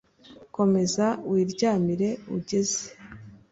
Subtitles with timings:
[0.55, 2.81] komeza wiryamire ugeze